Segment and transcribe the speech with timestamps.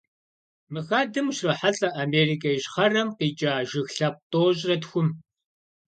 [0.71, 5.07] Мы хадэм ущрохьэлӀэ Америкэ Ищхъэрэм къикӀа жыг лъэпкъ тӏощӏрэ тхум.